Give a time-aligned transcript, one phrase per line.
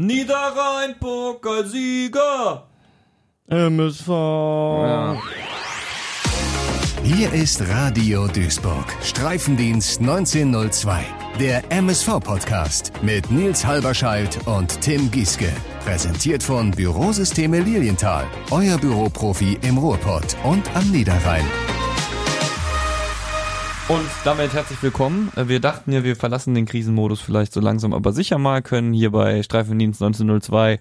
[0.00, 2.66] Niederrhein-Pokalsieger!
[3.48, 4.08] MSV.
[4.08, 5.20] Ja.
[7.04, 8.86] Hier ist Radio Duisburg.
[9.02, 11.04] Streifendienst 1902.
[11.38, 15.52] Der MSV-Podcast mit Nils Halberscheidt und Tim Gieske.
[15.84, 18.26] Präsentiert von Bürosysteme Lilienthal.
[18.50, 21.44] Euer Büroprofi im Ruhrpott und am Niederrhein.
[23.90, 25.32] Und damit herzlich willkommen.
[25.34, 28.92] Äh, Wir dachten ja, wir verlassen den Krisenmodus vielleicht so langsam, aber sicher mal, können
[28.92, 30.78] hier bei Streifendienst 1902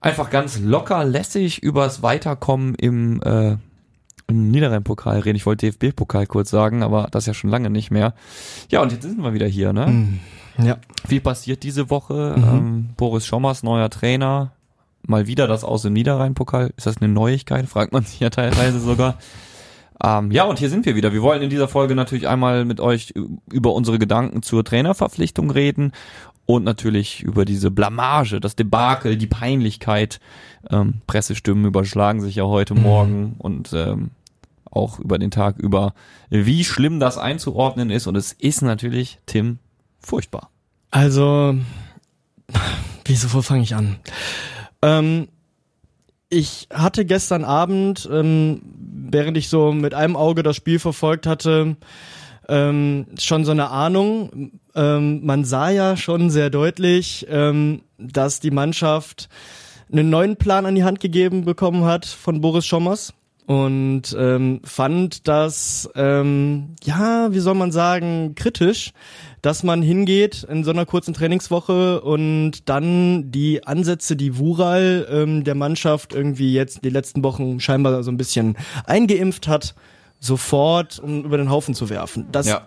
[0.00, 3.56] einfach ganz locker, lässig übers Weiterkommen im, äh,
[4.26, 5.36] im Niederrhein-Pokal reden.
[5.36, 8.12] Ich wollte DFB-Pokal kurz sagen, aber das ja schon lange nicht mehr.
[8.70, 10.18] Ja, und jetzt sind wir wieder hier, ne?
[10.58, 10.78] Ja.
[11.06, 12.34] Viel passiert diese Woche.
[12.36, 14.50] Ähm, Boris Schommers, neuer Trainer.
[15.06, 16.72] Mal wieder das aus dem Niederrhein-Pokal.
[16.76, 17.68] Ist das eine Neuigkeit?
[17.68, 19.16] Fragt man sich ja teilweise sogar.
[20.02, 21.12] Ähm, ja, und hier sind wir wieder.
[21.12, 23.14] Wir wollen in dieser Folge natürlich einmal mit euch
[23.50, 25.92] über unsere Gedanken zur Trainerverpflichtung reden
[26.44, 30.20] und natürlich über diese Blamage, das Debakel, die Peinlichkeit.
[30.70, 34.10] Ähm, Pressestimmen überschlagen sich ja heute Morgen und ähm,
[34.70, 35.94] auch über den Tag über,
[36.30, 38.06] wie schlimm das einzuordnen ist.
[38.06, 39.58] Und es ist natürlich, Tim,
[39.98, 40.50] furchtbar.
[40.90, 41.56] Also,
[43.04, 43.96] wieso, wo fange ich an?
[44.82, 45.28] Ähm,
[46.28, 48.62] ich hatte gestern Abend, ähm,
[49.10, 51.76] während ich so mit einem Auge das Spiel verfolgt hatte,
[52.48, 54.52] ähm, schon so eine Ahnung.
[54.74, 59.28] Ähm, man sah ja schon sehr deutlich, ähm, dass die Mannschaft
[59.90, 63.14] einen neuen Plan an die Hand gegeben bekommen hat von Boris Schommers
[63.46, 68.92] und ähm, fand das, ähm, ja, wie soll man sagen, kritisch,
[69.40, 75.44] dass man hingeht in so einer kurzen Trainingswoche und dann die Ansätze, die Wural ähm,
[75.44, 79.76] der Mannschaft irgendwie jetzt die letzten Wochen scheinbar so ein bisschen eingeimpft hat,
[80.18, 82.26] sofort um über den Haufen zu werfen.
[82.32, 82.66] Das Ja.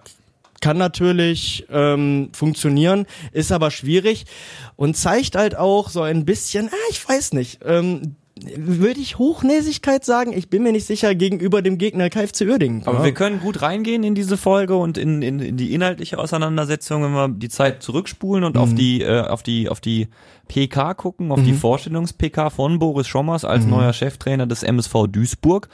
[0.62, 4.26] kann natürlich ähm, funktionieren, ist aber schwierig
[4.78, 8.16] und zeigt halt auch so ein bisschen, ah, ich weiß nicht, ähm,
[8.56, 10.34] würde ich Hochnäsigkeit sagen?
[10.34, 12.84] Ich bin mir nicht sicher gegenüber dem Gegner KFC Uerdingen.
[12.86, 13.04] Aber Ja.
[13.06, 17.12] wir können gut reingehen in diese Folge und in, in, in die inhaltliche Auseinandersetzung, wenn
[17.12, 20.08] wir die Zeit zurückspulen und auf die äh, auf die auf die
[20.48, 25.70] PK gucken, auf die Vorstellungs-PK von Boris Schommers als neuer Cheftrainer des MSV Duisburg.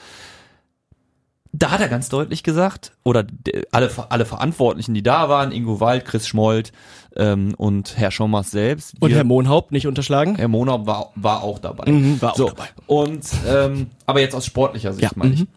[1.58, 5.80] Da hat er ganz deutlich gesagt, oder de- alle, alle Verantwortlichen, die da waren, Ingo
[5.80, 6.74] Wald, Chris Schmold
[7.16, 8.96] ähm, und Herr Schommers selbst.
[9.00, 10.36] und Herr Mohnhaupt nicht unterschlagen?
[10.36, 11.92] Herr Monau war, war auch dabei.
[11.92, 12.68] Mhm, war auch so, dabei.
[12.88, 15.40] Und ähm, aber jetzt aus sportlicher Sicht Ja, meine ich.
[15.42, 15.48] mhm.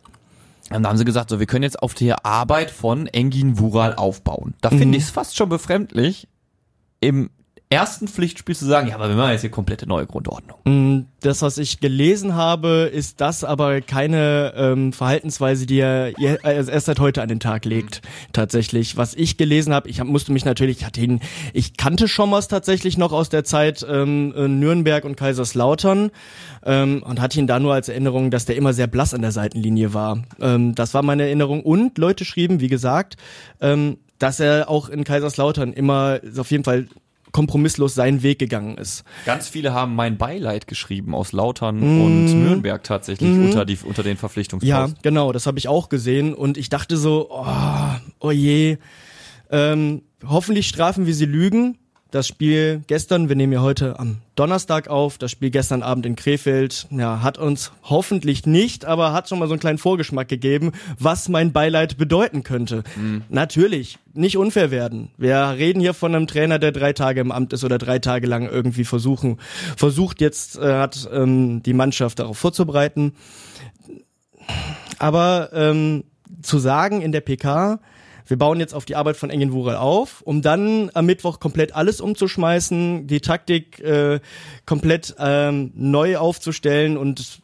[0.71, 3.95] Und da haben sie gesagt, so wir können jetzt auf die Arbeit von Engin Wural
[3.95, 4.55] aufbauen.
[4.61, 4.79] Da Mhm.
[4.79, 6.29] finde ich es fast schon befremdlich,
[7.01, 7.31] im
[7.71, 10.59] ersten Pflichtspiel zu sagen, ja, aber wir machen jetzt hier komplette neue Grundordnung.
[10.65, 16.13] Mm, Das, was ich gelesen habe, ist das aber keine ähm, Verhaltensweise, die er
[16.43, 18.01] also erst seit heute an den Tag legt.
[18.33, 21.21] Tatsächlich, was ich gelesen habe, ich hab, musste mich natürlich, ich hatte ihn,
[21.53, 24.31] ich kannte Schommers tatsächlich noch aus der Zeit ähm,
[24.61, 26.11] Nürnberg und Kaiserslautern
[26.65, 29.33] ähm, und hatte ihn da nur als Erinnerung, dass der immer sehr blass an der
[29.33, 30.23] Seitenlinie war.
[30.41, 33.17] Ähm, das war meine Erinnerung und Leute schrieben, wie gesagt,
[33.61, 36.89] ähm, dass er auch in Kaiserslautern immer auf jeden Fall
[37.33, 39.05] kompromisslos seinen Weg gegangen ist.
[39.27, 42.01] Ganz viele haben mein Beileid geschrieben aus Lautern Mhm.
[42.03, 44.99] und Nürnberg tatsächlich unter, die, unter den Ja, Verpflichtungsposten.
[45.03, 47.47] genau, das habe ich auch gesehen und ich dachte so, oh,
[48.21, 48.79] oh je,
[49.51, 51.79] ähm, hoffentlich strafen wir sie Lügen.
[52.11, 56.17] Das Spiel gestern, wir nehmen ja heute am Donnerstag auf, das Spiel gestern Abend in
[56.17, 60.73] Krefeld, ja, hat uns hoffentlich nicht, aber hat schon mal so einen kleinen Vorgeschmack gegeben,
[60.99, 62.83] was mein Beileid bedeuten könnte.
[63.29, 65.11] Natürlich, nicht unfair werden.
[65.19, 68.27] Wir reden hier von einem Trainer, der drei Tage im Amt ist oder drei Tage
[68.27, 69.39] lang irgendwie versuchen,
[69.77, 73.13] versucht jetzt, äh, hat ähm, die Mannschaft darauf vorzubereiten.
[74.99, 76.05] Aber ähm,
[76.41, 77.81] zu sagen in der PK,
[78.29, 81.75] wir bauen jetzt auf die Arbeit von Engin Wural auf, um dann am Mittwoch komplett
[81.75, 84.21] alles umzuschmeißen, die Taktik äh,
[84.67, 87.41] komplett ähm, neu aufzustellen und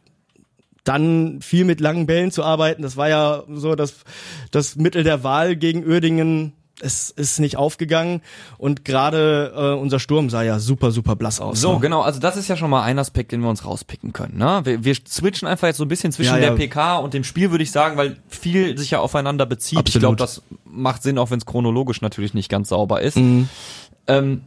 [0.84, 2.82] dann viel mit langen Bällen zu arbeiten.
[2.82, 4.04] Das war ja so das,
[4.50, 6.52] das Mittel der Wahl gegen Uerdingen.
[6.80, 8.20] Es ist nicht aufgegangen
[8.58, 11.60] und gerade äh, unser Sturm sah ja super, super blass aus.
[11.60, 11.80] So, ne?
[11.80, 14.38] genau, also das ist ja schon mal ein Aspekt, den wir uns rauspicken können.
[14.38, 14.60] Ne?
[14.64, 16.56] Wir, wir switchen einfach jetzt so ein bisschen zwischen Ja, der ja.
[16.56, 19.74] PK und dem Spiel, würde ich sagen, weil viel sich ja aufeinander bezieht.
[19.74, 20.02] Ich Absolut.
[20.02, 23.16] glaube, das macht Sinn, auch wenn es chronologisch natürlich nicht ganz sauber ist.
[23.16, 23.48] Mhm.
[24.08, 24.42] Ähm,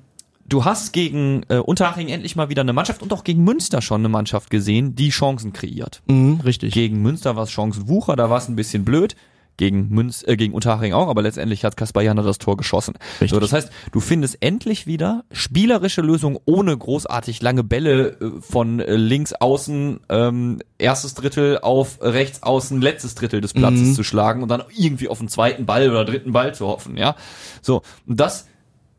[0.47, 4.01] du hast gegen äh, Unterhaching endlich mal wieder eine Mannschaft und auch gegen Münster schon
[4.01, 6.01] eine Mannschaft gesehen, die Chancen kreiert.
[6.07, 6.74] Mhm, richtig.
[6.74, 9.15] Gegen Münster war es Chancenwucher, da war es ein bisschen blöd.
[9.57, 12.94] Gegen Münz, äh, gegen Unterhaching auch, aber letztendlich hat Kaspar Jana das Tor geschossen.
[13.13, 13.31] Richtig.
[13.31, 18.80] So, das heißt, du findest endlich wieder spielerische Lösungen ohne großartig lange Bälle äh, von
[18.80, 24.44] äh, links außen, ähm, erstes Drittel auf rechts außen, letztes Drittel des Platzes zu schlagen
[24.44, 27.15] und dann irgendwie auf den zweiten Ball oder dritten Ball zu hoffen, ja.
[27.62, 28.48] So, und das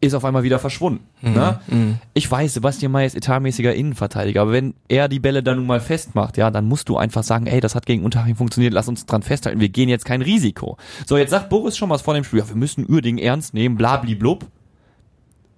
[0.01, 1.05] ist auf einmal wieder verschwunden.
[1.23, 1.99] Ne?
[2.15, 5.81] Ich weiß, Sebastian May ist etatmäßiger Innenverteidiger, aber wenn er die Bälle dann nun mal
[5.81, 9.07] festmacht, ja, dann musst du einfach sagen, ey, das hat gegen Unterhaching funktioniert, lass uns
[9.07, 10.77] dran festhalten, wir gehen jetzt kein Risiko.
[11.07, 13.77] So, jetzt sagt Boris schon was vor dem Spiel, ja, wir müssen Uerdingen ernst nehmen,
[13.77, 14.47] blabli-blub.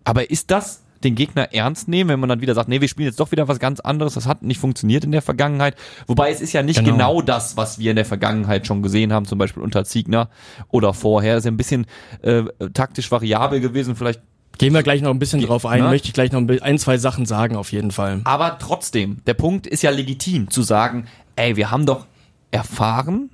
[0.05, 3.07] Aber ist das den Gegner ernst nehmen, wenn man dann wieder sagt, nee, wir spielen
[3.09, 5.75] jetzt doch wieder was ganz anderes, das hat nicht funktioniert in der Vergangenheit.
[6.07, 7.23] Wobei es ist ja nicht genau, Genau.
[7.23, 10.29] das, was wir in der Vergangenheit schon gesehen haben, zum Beispiel unter Ziegner
[10.69, 11.39] oder vorher.
[11.39, 11.87] Ist ja ein bisschen
[12.21, 12.43] äh,
[12.75, 14.21] taktisch variabel gewesen, vielleicht
[14.61, 15.89] Gehen wir gleich noch ein bisschen Ge- drauf ein, ne?
[15.89, 18.21] möchte ich gleich noch ein, zwei Sachen sagen auf jeden Fall.
[18.25, 22.05] Aber trotzdem, der Punkt ist ja legitim zu sagen, ey, wir haben doch
[22.51, 23.31] erfahren,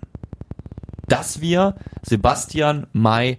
[1.08, 3.38] dass wir Sebastian May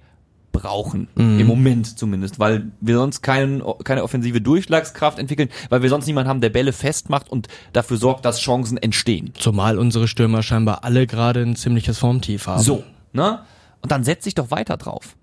[0.52, 1.08] brauchen.
[1.16, 6.30] Im Moment zumindest, weil wir sonst keinen, keine offensive Durchschlagskraft entwickeln, weil wir sonst niemanden
[6.30, 9.32] haben, der Bälle festmacht und dafür sorgt, dass Chancen entstehen.
[9.38, 12.62] Zumal unsere Stürmer scheinbar alle gerade ein ziemliches Formtief haben.
[12.64, 13.40] So, ne?
[13.82, 15.16] Und dann setz dich doch weiter drauf.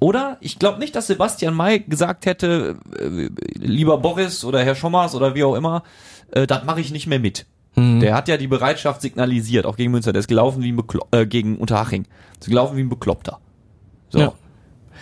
[0.00, 0.38] Oder?
[0.40, 5.34] Ich glaube nicht, dass Sebastian May gesagt hätte, äh, lieber Boris oder Herr Schommers oder
[5.34, 5.82] wie auch immer,
[6.32, 7.46] äh, das mache ich nicht mehr mit.
[7.76, 10.12] Der hat ja die Bereitschaft signalisiert, auch gegen Münster.
[10.12, 12.04] Der ist gelaufen wie ein Beklo äh, gegen Unterhaching.
[12.40, 13.38] Ist gelaufen wie ein Bekloppter.
[14.08, 14.18] So.
[14.18, 14.32] Ja.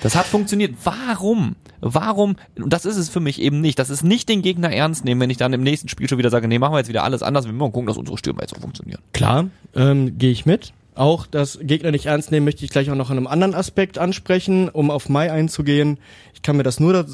[0.03, 0.75] Das hat funktioniert.
[0.85, 1.56] Warum?
[1.81, 2.37] Warum?
[2.56, 3.79] Und das ist es für mich eben nicht.
[3.79, 6.31] Das ist nicht den Gegner ernst nehmen, wenn ich dann im nächsten Spiel schon wieder
[6.31, 7.47] sage, nee, machen wir jetzt wieder alles anders.
[7.47, 9.01] Wir müssen mal gucken, dass unsere Stürmer jetzt auch funktionieren.
[9.12, 10.73] Klar, ähm, gehe ich mit.
[10.99, 13.99] Auch das Gegner nicht ernst nehmen, möchte ich gleich auch noch an einem anderen Aspekt
[13.99, 15.99] ansprechen, um auf Mai einzugehen.
[16.35, 17.06] Ich kann mir das nur,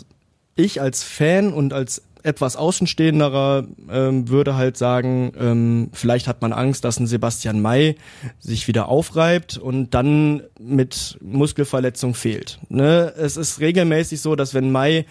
[0.57, 6.55] ich als Fan und als etwas Außenstehenderer ähm, würde halt sagen, ähm, vielleicht hat man
[6.55, 7.97] Angst, dass ein Sebastian May
[8.39, 12.61] sich wieder aufreibt und dann mit Muskelverletzung fehlt.
[12.71, 13.13] Ne?
[13.19, 15.05] Es ist regelmäßig so, dass wenn May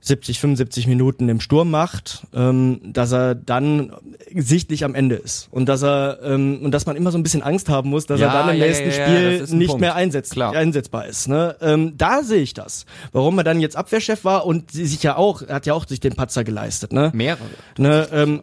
[0.00, 3.92] 70, 75 Minuten im Sturm macht, ähm, dass er dann
[4.34, 7.42] sichtlich am Ende ist und dass er ähm, und dass man immer so ein bisschen
[7.42, 9.80] Angst haben muss, dass Ja, er dann im ja, nächsten ja, Spiel nicht Punkt.
[9.80, 10.54] mehr einsetz Klar.
[10.54, 11.28] einsetzbar ist.
[11.28, 11.56] Ne?
[11.60, 12.86] Ähm, da sehe ich das.
[13.12, 16.00] Warum er dann jetzt Abwehrchef war und sich ja auch, er hat ja auch sich
[16.00, 16.92] den Patzer geleistet.
[16.92, 17.10] Ne?
[17.14, 17.40] Mehrere.
[17.76, 18.42] Ne, ähm,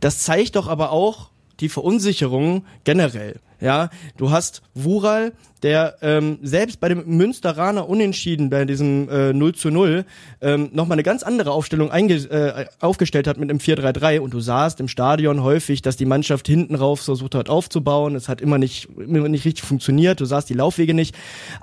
[0.00, 1.30] das zeigt doch aber auch
[1.60, 3.40] die Verunsicherung generell.
[3.60, 9.54] Ja, du hast Wural, der ähm, selbst bei dem Münsteraner Unentschieden, bei diesem äh, 0
[9.54, 10.04] zu 0,
[10.40, 14.80] ähm, nochmal eine ganz andere Aufstellung äh, aufgestellt hat mit einem 4-3-3 und du sahst
[14.80, 18.14] im Stadion häufig, dass die Mannschaft hinten rauf versucht hat aufzubauen.
[18.14, 21.14] Es hat immer nicht, immer nicht richtig funktioniert, du sahst die Laufwege nicht.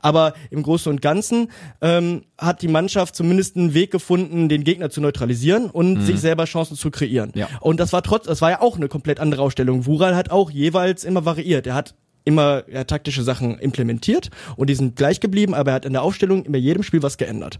[0.01, 1.49] Aber im Großen und Ganzen
[1.81, 6.45] ähm, hat die Mannschaft zumindest einen Weg gefunden, den Gegner zu neutralisieren und sich selber
[6.45, 7.31] Chancen zu kreieren.
[7.35, 7.47] Ja.
[7.61, 9.85] Und das war trotz, das war ja auch eine komplett andere Ausstellung.
[9.85, 11.67] Wural hat auch jeweils immer variiert.
[11.67, 11.95] Er hat
[12.25, 16.03] immer ja, taktische Sachen implementiert und die sind gleich geblieben, aber er hat in der
[16.03, 17.59] Aufstellung in jedem Spiel was geändert.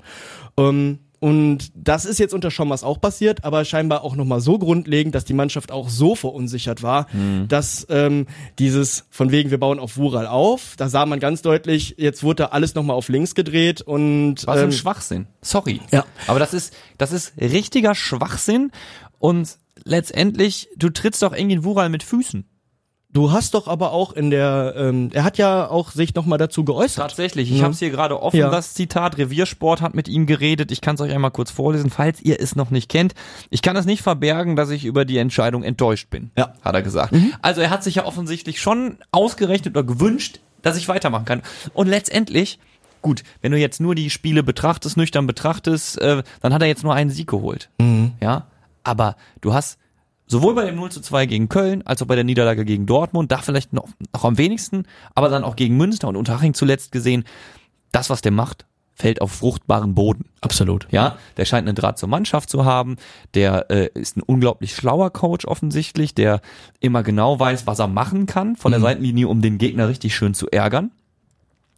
[0.57, 5.15] Ähm, und das ist jetzt unter Schommers auch passiert, aber scheinbar auch nochmal so grundlegend,
[5.15, 7.07] dass die Mannschaft auch so verunsichert war,
[7.47, 8.27] dass ähm,
[8.59, 12.43] dieses von wegen, wir bauen auf Wural auf, da sah man ganz deutlich, jetzt wurde
[12.43, 15.27] da alles nochmal auf links gedreht und Was ein ähm, Schwachsinn.
[15.41, 15.81] Sorry.
[15.91, 16.05] Ja.
[16.27, 18.71] Aber das ist, das ist richtiger Schwachsinn
[19.17, 22.45] und letztendlich, du trittst doch irgendwie in Wural mit Füßen.
[23.15, 26.63] Du hast doch aber auch in der, ähm, er hat ja auch sich nochmal dazu
[26.63, 27.01] geäußert.
[27.09, 27.63] Tatsächlich, ich Ja.
[27.63, 28.49] habe es hier gerade offen, Ja.
[28.51, 29.17] das Zitat.
[29.17, 30.71] Reviersport hat mit ihm geredet.
[30.71, 33.15] Ich kann es euch einmal kurz vorlesen, falls ihr es noch nicht kennt.
[33.49, 36.47] Ich kann es nicht verbergen, dass ich über die Entscheidung enttäuscht bin, Ja.
[36.47, 36.51] Mhm.
[36.65, 37.15] hat er gesagt.
[37.41, 41.41] Also er hat sich ja offensichtlich schon ausgerechnet oder gewünscht, dass ich weitermachen kann.
[41.73, 42.59] Und letztendlich,
[43.01, 46.83] gut, wenn du jetzt nur die Spiele betrachtest, nüchtern betrachtest, äh, dann hat er jetzt
[46.83, 47.69] nur einen Sieg geholt.
[47.79, 48.11] Mhm.
[48.21, 48.47] Ja,
[48.83, 49.77] aber du hast
[50.27, 53.31] sowohl bei dem 0 zu 2 gegen Köln, als auch bei der Niederlage gegen Dortmund,
[53.31, 54.83] da vielleicht noch, noch am wenigsten,
[55.13, 57.25] aber dann auch gegen Münster und Unterhaching zuletzt gesehen,
[57.91, 60.25] das, was der macht, fällt auf fruchtbaren Boden.
[60.41, 60.87] Absolut.
[60.89, 62.95] Ja, der scheint einen Draht zur Mannschaft zu haben.
[63.33, 66.41] Der äh, ist ein unglaublich schlauer Coach offensichtlich, der
[66.79, 70.33] immer genau weiß, was er machen kann von der Seitenlinie, um den Gegner richtig schön
[70.33, 70.91] zu ärgern.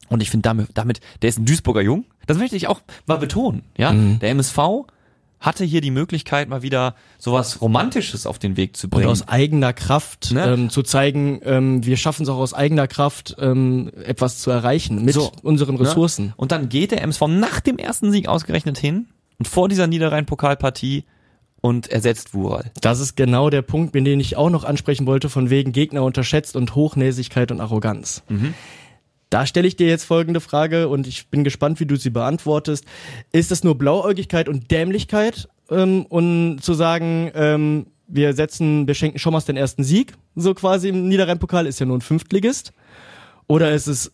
[0.09, 2.05] Und ich finde damit, damit, der ist ein Duisburger Jung.
[2.27, 3.63] Das möchte ich auch mal betonen.
[3.77, 4.85] Ja, der MSV
[5.39, 9.07] hatte hier die Möglichkeit, mal wieder sowas Romantisches auf den Weg zu Und bringen.
[9.09, 10.43] aus eigener Kraft Ne?
[10.45, 15.03] ähm, zu zeigen, ähm, wir schaffen es auch aus eigener Kraft, ähm, etwas zu erreichen
[15.05, 15.81] mit So, unseren Ne?
[15.81, 16.33] Ressourcen.
[16.37, 21.03] Und dann geht der MSV nach dem ersten Sieg ausgerechnet hin und vor dieser Niederrhein-Pokalpartie
[21.61, 22.71] und ersetzt Wural.
[22.81, 26.55] Das ist genau der Punkt, den ich auch noch ansprechen wollte, von wegen Gegner unterschätzt
[26.55, 28.23] und Hochnäsigkeit und Arroganz.
[29.29, 32.85] Da stelle ich dir jetzt folgende Frage und ich bin gespannt, wie du sie beantwortest.
[33.31, 39.19] Ist es nur Blauäugigkeit und Dämlichkeit, ähm, und zu sagen, ähm, wir setzen, wir schenken
[39.19, 42.71] Schommers den ersten Sieg, so quasi im Niederrhein-Pokal, ist ja nur ein Fünftligist?
[43.47, 44.11] Oder ist es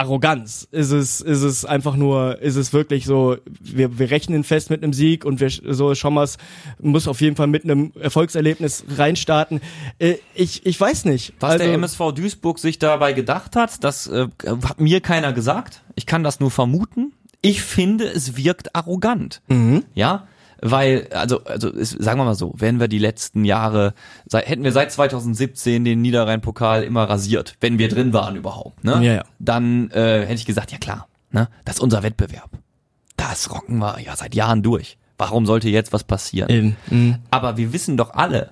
[0.00, 0.66] Arroganz?
[0.70, 4.82] Ist es, ist es einfach nur, ist es wirklich so, wir, wir rechnen fest mit
[4.82, 6.38] einem Sieg und wir, so Schommers
[6.80, 9.60] muss auf jeden Fall mit einem Erfolgserlebnis reinstarten.
[9.98, 11.34] Äh, ich, ich weiß nicht.
[11.40, 15.82] Was also, der MSV Duisburg sich dabei gedacht hat, das äh, hat mir keiner gesagt.
[15.94, 17.12] Ich kann das nur vermuten.
[17.42, 19.42] Ich finde, es wirkt arrogant.
[19.94, 20.26] Ja,
[20.62, 23.94] weil, also, also ist, sagen wir mal so, wenn wir die letzten Jahre,
[24.26, 28.94] seit, hätten wir seit 2017 den Niederrhein-Pokal immer rasiert, wenn wir drin waren überhaupt, ne?
[29.02, 29.24] Ja, ja.
[29.38, 31.48] Dann äh, hätte ich gesagt, ja klar, ne?
[31.64, 32.50] Das ist unser Wettbewerb.
[33.16, 34.98] Das rocken wir ja seit Jahren durch.
[35.18, 36.76] Warum sollte jetzt was passieren?
[36.88, 37.16] Mhm.
[37.30, 38.50] Aber wir wissen doch alle,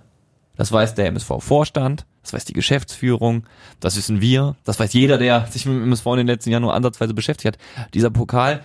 [0.57, 3.45] das weiß der MSV-Vorstand, das weiß die Geschäftsführung,
[3.81, 6.63] das wissen wir, das weiß jeder, der sich mit dem MSV in den letzten Jahren
[6.63, 7.89] nur ansatzweise beschäftigt hat.
[7.95, 8.63] Dieser Pokal,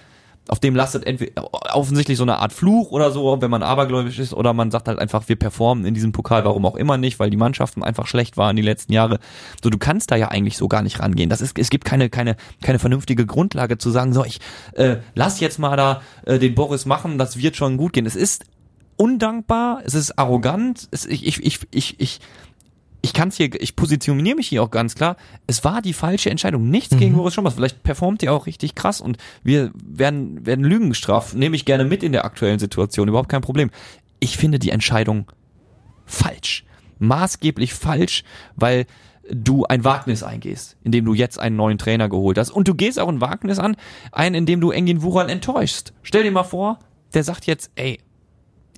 [0.49, 4.33] auf dem lastet entweder offensichtlich so eine Art Fluch oder so, wenn man abergläubisch ist,
[4.33, 7.29] oder man sagt halt einfach, wir performen in diesem Pokal, warum auch immer nicht, weil
[7.29, 9.19] die Mannschaften einfach schlecht waren die letzten Jahre.
[9.63, 11.29] So, du kannst da ja eigentlich so gar nicht rangehen.
[11.29, 14.39] Das ist, es gibt keine, keine, keine vernünftige Grundlage zu sagen, so, ich
[14.73, 18.05] äh, lass jetzt mal da äh, den Boris machen, das wird schon gut gehen.
[18.05, 18.43] Es ist
[18.97, 22.19] undankbar, es ist arrogant, es, ich, ich, ich, ich, ich,
[23.05, 25.17] ich kann es hier, ich positioniere mich hier auch ganz klar.
[25.45, 26.69] Es war die falsche Entscheidung.
[26.69, 27.55] Nichts gegen Boris Schommers.
[27.55, 31.35] Vielleicht performt er auch richtig krass und wir werden, werden Lügen gestraft.
[31.35, 33.09] Nehme ich gerne mit in der aktuellen Situation.
[33.09, 33.71] Überhaupt kein Problem.
[34.21, 35.29] Ich finde die Entscheidung
[36.05, 36.63] falsch.
[36.99, 38.23] Maßgeblich falsch,
[38.55, 38.85] weil
[39.29, 42.51] du ein Wagnis eingehst, indem du jetzt einen neuen Trainer geholt hast.
[42.51, 43.75] Und du gehst auch ein Wagnis an,
[44.13, 45.93] ein, indem du Engin Wural enttäuschst.
[46.03, 46.79] Stell dir mal vor,
[47.13, 47.99] der sagt jetzt, ey,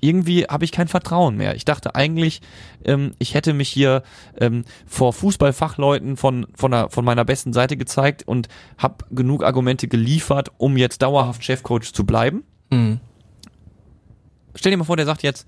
[0.06, 1.56] irgendwie habe ich kein Vertrauen mehr.
[1.56, 2.42] Ich dachte eigentlich,
[2.84, 4.04] ähm, ich hätte mich hier
[4.40, 8.48] ähm, vor Fußballfachleuten von von, der, von meiner besten Seite gezeigt und
[8.78, 12.44] habe genug Argumente geliefert, um jetzt dauerhaft Chefcoach zu bleiben.
[12.70, 13.00] Mhm.
[14.56, 15.48] Stell dir mal vor, der sagt jetzt,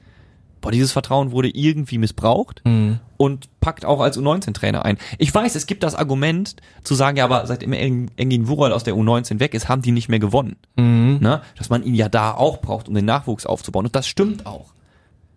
[0.61, 2.99] boah, dieses Vertrauen wurde irgendwie missbraucht Mhm.
[3.17, 4.97] und packt auch als U19-Trainer ein.
[5.17, 8.83] Ich weiß, es gibt das Argument zu sagen, ja, aber seitdem Eng- Engin Wural aus
[8.83, 10.55] der U19 weg ist, haben die nicht mehr gewonnen.
[10.75, 11.19] Mhm.
[11.21, 11.41] Ne?
[11.57, 13.85] Dass man ihn ja da auch braucht, um den Nachwuchs aufzubauen.
[13.85, 14.73] Und das stimmt auch.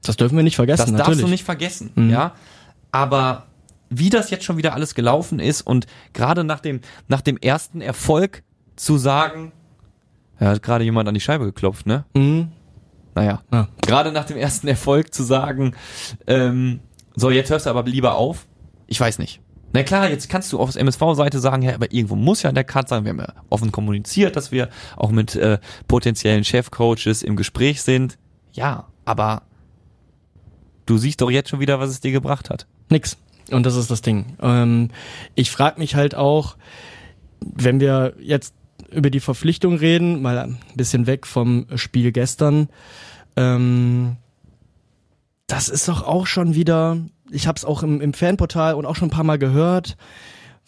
[0.02, 1.06] Das dürfen wir nicht vergessen, Das natürlich.
[1.18, 2.32] darfst du nicht vergessen, ja.
[2.90, 3.46] Aber
[3.90, 7.80] wie das jetzt schon wieder alles gelaufen ist und gerade nach dem, nach dem ersten
[7.80, 8.42] Erfolg
[8.76, 9.52] zu sagen,
[10.40, 12.04] ja, hat gerade jemand an die Scheibe geklopft, ne?
[12.14, 12.48] Mhm.
[13.20, 13.42] Naja.
[13.52, 13.68] Ja.
[13.82, 15.76] Gerade nach dem ersten Erfolg zu sagen,
[16.26, 16.80] ähm,
[17.14, 18.46] so, jetzt hörst du aber lieber auf.
[18.86, 19.42] Ich weiß nicht.
[19.74, 22.64] Na klar, jetzt kannst du auf der MSV-Seite sagen, ja, aber irgendwo muss ja der
[22.64, 23.04] Cut sein.
[23.04, 28.16] Wir haben ja offen kommuniziert, dass wir auch mit äh, potenziellen Chefcoaches im Gespräch sind.
[28.54, 29.42] Ja, aber
[30.86, 32.66] du siehst doch jetzt schon wieder, was es dir gebracht hat.
[32.88, 33.18] Nix.
[33.50, 34.34] Und das ist das Ding.
[34.40, 34.88] Ähm,
[35.34, 36.56] ich frage mich halt auch,
[37.40, 38.54] wenn wir jetzt
[38.92, 42.68] über die Verpflichtung reden, mal ein bisschen weg vom Spiel gestern,
[43.36, 44.16] ähm,
[45.46, 46.98] das ist doch auch schon wieder,
[47.30, 49.96] ich habe es auch im, im Fanportal und auch schon ein paar Mal gehört,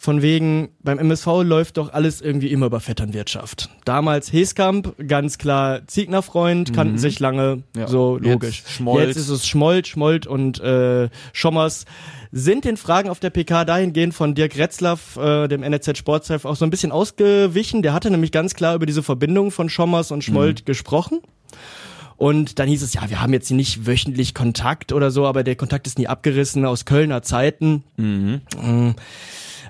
[0.03, 3.69] von wegen, beim MSV läuft doch alles irgendwie immer über Vetternwirtschaft.
[3.85, 7.87] Damals Heskamp, ganz klar Ziegner-Freund, kannten sich lange, Ja.
[7.87, 8.63] so Jetzt logisch.
[8.67, 9.07] Schmold.
[9.07, 11.85] Jetzt ist es Schmold, Schmold und äh, Schommers.
[12.33, 16.57] Sind den Fragen auf der PK dahingehend von Dirk Retzlaff, äh, dem NRZ Sportchef, auch
[16.57, 17.81] so ein bisschen ausgewichen.
[17.81, 21.21] Der hatte nämlich ganz klar über diese Verbindung von Schommers und Schmold gesprochen.
[22.17, 25.55] Und dann hieß es, ja, wir haben jetzt nicht wöchentlich Kontakt oder so, aber der
[25.55, 27.83] Kontakt ist nie abgerissen aus Kölner Zeiten.
[27.95, 28.95] Mm.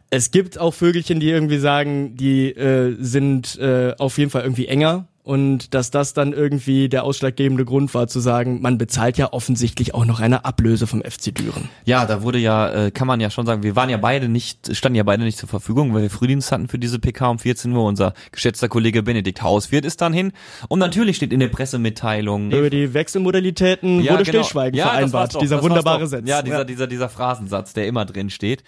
[0.10, 4.68] Es gibt auch Vögelchen, die irgendwie sagen, die äh, sind äh, auf jeden Fall irgendwie
[4.68, 9.32] enger und dass das dann irgendwie der ausschlaggebende Grund war zu sagen, man bezahlt ja
[9.32, 11.70] offensichtlich auch noch eine Ablöse vom FC Düren.
[11.86, 14.76] Ja, da wurde ja, äh, kann man ja schon sagen, wir waren ja beide nicht,
[14.76, 17.72] standen ja beide nicht zur Verfügung, weil wir Frühdienst hatten für diese PK um 14
[17.72, 17.86] Uhr.
[17.86, 20.34] Unser geschätzter Kollege Benedikt Hauswirt ist dann hin.
[20.68, 22.52] Und natürlich steht in der Pressemitteilung.
[22.52, 24.44] Über die Wechselmodalitäten Ja, wurde genau.
[24.44, 25.36] Stillschweigen Ja, vereinbart.
[25.36, 26.06] doch, dieser wunderbare.
[26.06, 26.24] Satz.
[26.26, 28.64] Ja, dieser, dieser, dieser Phrasensatz, der immer drin steht.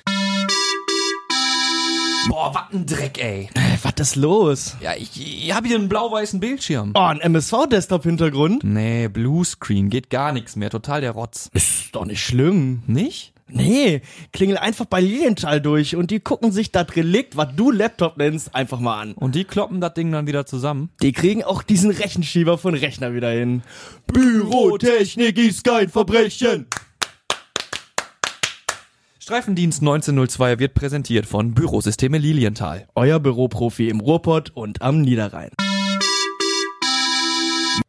[2.27, 3.49] Boah, was ein Dreck, ey.
[3.53, 4.75] Äh, Was ist los?
[4.81, 5.11] Ja, ich,
[5.45, 6.91] ich habe hier einen blau-weißen Bildschirm.
[6.95, 8.63] Oh, ein MSV-Desktop-Hintergrund?
[8.63, 11.49] Nee, Bluescreen, geht gar nichts mehr, total der Rotz.
[11.53, 12.81] Ist doch nicht schlimm.
[12.87, 13.33] Nicht?
[13.47, 14.01] Nee,
[14.33, 18.55] klingel einfach bei Lilienthal durch und die gucken sich das Relikt, was du Laptop nennst,
[18.55, 19.13] einfach mal an.
[19.13, 20.89] Und die kloppen das Ding dann wieder zusammen.
[21.03, 23.61] Die kriegen auch diesen Rechenschieber von Rechner wieder hin.
[24.07, 26.65] Bürotechnik ist kein Verbrechen.
[29.25, 32.87] Streifendienst 1902 wird präsentiert von Bürosysteme Lilienthal.
[32.93, 35.49] Euer Büroprofi im Ruhrpott und am Niederrhein.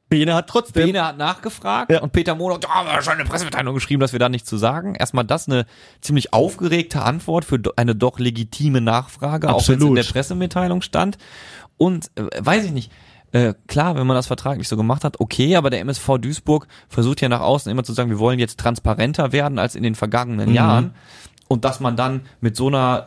[0.08, 0.86] Bene hat trotzdem.
[0.86, 2.00] Bene hat nachgefragt Ja.
[2.00, 4.94] und Peter Monock hat oh, schon eine Pressemitteilung geschrieben, dass wir da nichts zu sagen.
[4.94, 5.66] Erstmal das eine
[6.00, 9.98] ziemlich aufgeregte Antwort für eine doch legitime Nachfrage, auch wenn es in Absolut.
[9.98, 11.18] der Pressemitteilung stand.
[11.76, 12.90] Und äh, weiß ich nicht,
[13.36, 17.20] äh, klar, wenn man das vertraglich so gemacht hat, okay, aber der MSV Duisburg versucht
[17.20, 20.54] ja nach außen immer zu sagen, wir wollen jetzt transparenter werden als in den vergangenen
[20.54, 20.94] Jahren.
[21.48, 23.06] Und dass man dann mit so einer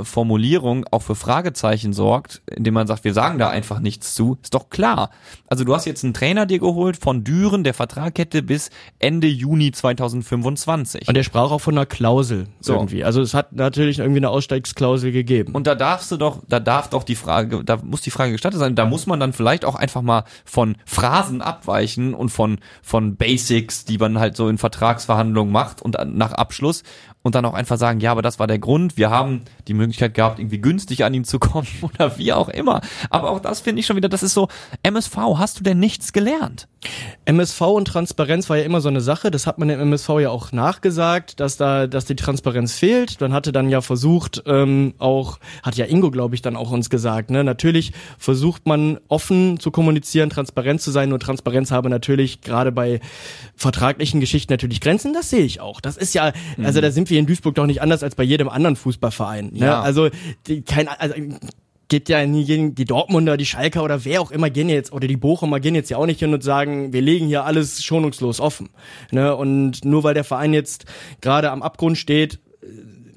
[0.00, 4.38] äh, Formulierung auch für Fragezeichen sorgt, indem man sagt, wir sagen da einfach nichts zu,
[4.42, 5.10] ist doch klar.
[5.48, 8.70] Also du hast jetzt einen Trainer dir geholt von Düren, der Vertrag hätte bis
[9.00, 11.08] Ende Juni 2025.
[11.08, 12.74] Und der sprach auch von einer Klausel So.
[12.74, 13.02] irgendwie.
[13.02, 15.52] Also es hat natürlich irgendwie eine Ausstiegsklausel gegeben.
[15.52, 18.60] Und da darfst du doch, da darf doch die Frage, da muss die Frage gestattet
[18.60, 23.16] sein, da muss man dann vielleicht auch einfach mal von Phrasen abweichen und von, von
[23.16, 26.84] Basics, die man halt so in Vertragsverhandlungen macht und nach Abschluss
[27.22, 30.14] und dann auch einfach sagen, ja, aber das war der Grund, wir haben die Möglichkeit
[30.14, 32.80] gehabt, irgendwie günstig an ihn zu kommen oder wie auch immer.
[33.10, 34.48] Aber auch das finde ich schon wieder, das ist so,
[34.82, 36.68] MSV, hast du denn nichts gelernt?
[37.24, 39.30] MSV und Transparenz war ja immer so eine Sache.
[39.30, 43.20] Das hat man im MSV ja auch nachgesagt, dass da, dass die Transparenz fehlt.
[43.20, 46.90] Dann hatte dann ja versucht, ähm, auch, hat ja Ingo, glaube ich, dann auch uns
[46.90, 51.10] gesagt, ne, natürlich versucht man offen zu kommunizieren, transparent zu sein.
[51.10, 53.00] Nur Transparenz habe natürlich gerade bei
[53.54, 55.14] vertraglichen Geschichten natürlich Grenzen.
[55.14, 55.80] Das sehe ich auch.
[55.80, 58.48] Das ist ja, also da sind wir in Duisburg doch nicht anders als bei jedem
[58.48, 59.50] anderen Fußballverein.
[59.52, 59.66] Ne?
[59.66, 59.80] Ja.
[59.80, 60.08] Also
[60.46, 61.14] die, kein, also
[61.88, 65.06] geht ja nie gegen die Dortmunder, die Schalker oder wer auch immer gehen jetzt oder
[65.06, 68.40] die Bochumer gehen jetzt ja auch nicht hin und sagen, wir legen hier alles schonungslos
[68.40, 68.70] offen.
[69.10, 69.36] Ne?
[69.36, 70.86] Und nur weil der Verein jetzt
[71.20, 72.40] gerade am Abgrund steht,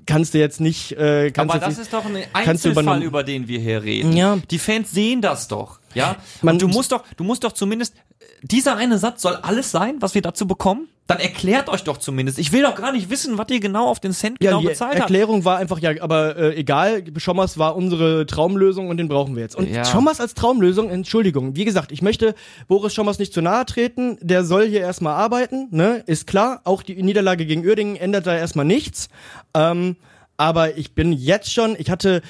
[0.05, 0.91] kannst du jetzt nicht.
[0.93, 4.15] Äh, kannst Aber das nicht, ist doch ein Einzelfall, übernommen- über den wir hier reden.
[4.15, 4.37] Ja.
[4.51, 5.79] Die Fans sehen das doch.
[5.93, 7.95] Ja, Man- und du musst doch, du musst doch zumindest,
[8.41, 10.89] dieser eine Satz soll alles sein, was wir dazu bekommen?
[11.07, 12.39] Dann erklärt euch doch zumindest.
[12.39, 14.67] Ich will doch gar nicht wissen, was ihr genau auf den Cent ja, genau die
[14.67, 15.01] bezahlt habt.
[15.01, 19.43] Erklärung war einfach, ja, aber äh, egal, Schommers war unsere Traumlösung und den brauchen wir
[19.43, 19.55] jetzt.
[19.55, 19.85] Und Ja.
[19.85, 22.33] Schommers als Traumlösung, Entschuldigung, wie gesagt, ich möchte
[22.67, 26.81] Boris Schommers nicht zu nahe treten, der soll hier erstmal arbeiten, ne, ist klar, auch
[26.81, 29.09] die Niederlage gegen Uerdingen ändert da erstmal nichts,
[29.53, 29.97] ähm,
[30.37, 32.23] aber ich bin jetzt schon, ich hatte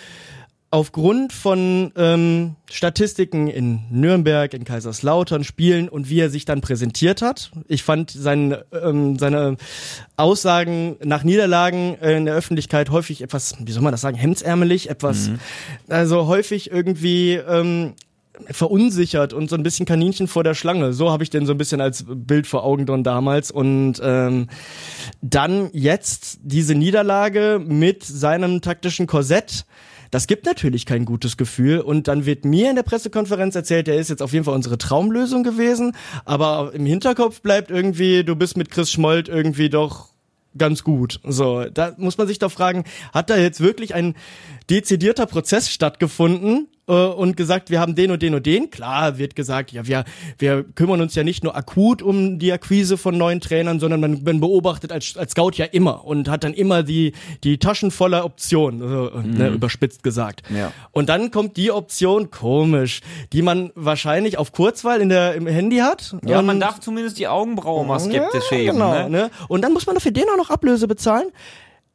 [0.75, 7.21] aufgrund von ähm, Statistiken in Nürnberg, in Kaiserslautern, Spielen und wie er sich dann präsentiert
[7.21, 7.49] hat.
[7.69, 9.55] Ich fand sein, ähm, seine
[10.17, 15.31] Aussagen nach Niederlagen in der Öffentlichkeit häufig etwas, wie soll man das sagen, hemdsärmelig, etwas,
[15.87, 17.93] also häufig irgendwie ähm,
[18.51, 20.91] verunsichert und so ein bisschen Kaninchen vor der Schlange.
[20.91, 23.49] So habe ich den so ein bisschen als Bild vor Augen drin damals.
[23.49, 24.47] Und ähm,
[25.21, 29.65] dann jetzt diese Niederlage mit seinem taktischen Korsett.
[30.11, 31.79] Das gibt natürlich kein gutes Gefühl.
[31.79, 34.77] Und dann wird mir in der Pressekonferenz erzählt, er ist jetzt auf jeden Fall unsere
[34.77, 35.95] Traumlösung gewesen.
[36.25, 40.09] Aber im Hinterkopf bleibt irgendwie, du bist mit Chris Schmold irgendwie doch
[40.57, 41.19] ganz gut.
[41.23, 44.15] So, da muss man sich doch fragen, hat da jetzt wirklich ein
[44.69, 48.69] dezidierter Prozess stattgefunden äh, und gesagt, wir haben den und den und den?
[48.69, 50.05] Klar, wird gesagt, ja, wir,
[50.37, 54.23] wir kümmern uns ja nicht nur akut um die Akquise von neuen Trainern, sondern man,
[54.23, 58.25] man beobachtet als, als Scout ja immer und hat dann immer die, die Taschen voller
[58.25, 60.43] Optionen, also, ne, überspitzt gesagt.
[60.55, 60.71] Ja.
[60.91, 63.01] Und dann kommt die Option, komisch,
[63.33, 66.15] die man wahrscheinlich auf Kurzwahl in der, im Handy hat.
[66.25, 68.73] Ja, und man darf zumindest die Augenbraue mal skeptisch ja, heben.
[68.73, 69.09] Genau, ne?
[69.09, 69.31] ne?
[69.47, 71.27] Und dann muss man für den auch noch Ablöse bezahlen.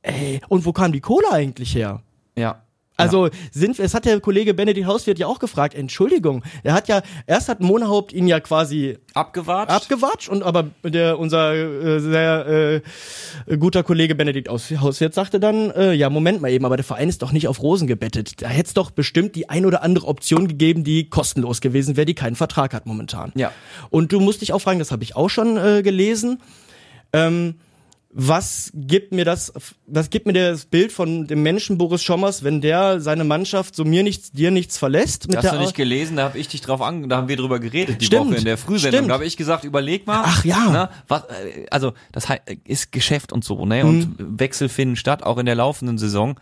[0.02, 2.02] Ey, und wo kam die Kohle eigentlich her?
[2.36, 2.62] Ja.
[3.00, 7.02] Also sind es hat der Kollege Benedikt Hauswirt ja auch gefragt, Entschuldigung, er hat ja
[7.26, 9.70] erst hat Monahaupt ihn ja quasi Abgewatscht.
[9.70, 12.82] abgewatscht und aber der unser äh, sehr
[13.46, 16.84] äh, guter Kollege Benedikt Aus- Hauswirt sagte dann, äh, ja Moment mal eben, aber der
[16.84, 18.42] Verein ist doch nicht auf Rosen gebettet.
[18.42, 22.06] Da hätte es doch bestimmt die ein oder andere Option gegeben, die kostenlos gewesen wäre,
[22.06, 23.32] die keinen Vertrag hat momentan.
[23.34, 23.52] Ja.
[23.90, 26.40] Und du musst dich auch fragen, das habe ich auch schon äh, gelesen.
[27.12, 27.56] Ähm,
[28.12, 29.52] was gibt mir das,
[29.86, 33.84] was gibt mir das Bild von dem Menschen Boris Schommers, wenn der seine Mannschaft so
[33.84, 35.28] mir nichts, dir nichts verlässt?
[35.28, 37.36] Mit Hast der du nicht gelesen, da habe ich dich drauf an, da haben wir
[37.36, 38.30] drüber geredet die Stimmt.
[38.30, 38.98] Woche in der Frühsendung.
[38.98, 39.10] Stimmt.
[39.10, 40.22] Da habe ich gesagt, überleg mal.
[40.24, 40.70] Ach ja.
[40.70, 42.26] Ne, was, äh, also das
[42.64, 43.86] ist Geschäft und so, ne?
[43.86, 46.38] Und Wechsel finden statt, auch in der laufenden Saison.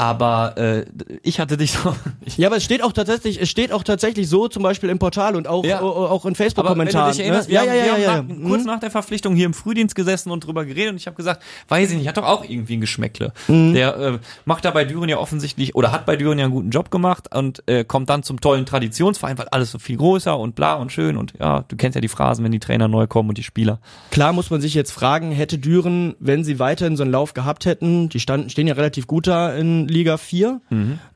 [0.00, 0.84] Aber äh,
[1.24, 1.92] ich hatte dich so.
[2.36, 5.34] Ja, aber es steht auch tatsächlich, es steht auch tatsächlich so zum Beispiel im Portal
[5.34, 5.80] und auch, Ja.
[5.80, 7.16] äh, auch in Facebook-Kommentaren.
[7.16, 7.44] ne?
[7.48, 8.48] ja, ja, ja, haben ja, nach, ja.
[8.48, 8.66] kurz Mhm.
[8.68, 11.90] nach der Verpflichtung hier im Frühdienst gesessen und drüber geredet und ich habe gesagt, weiß
[11.90, 13.32] ich nicht, hat doch auch irgendwie ein Geschmäckle.
[13.48, 13.74] Mhm.
[13.74, 16.70] Der äh, macht da bei Düren ja offensichtlich oder hat bei Düren ja einen guten
[16.70, 20.54] Job gemacht und äh, kommt dann zum tollen Traditionsverein, weil alles so viel größer und
[20.54, 23.30] bla und schön und ja, du kennst ja die Phrasen, wenn die Trainer neu kommen
[23.30, 23.80] und die Spieler.
[24.12, 27.64] Klar muss man sich jetzt fragen, hätte Düren, wenn sie weiterhin so einen Lauf gehabt
[27.64, 30.60] hätten, die standen, stehen ja relativ gut da in Liga 4,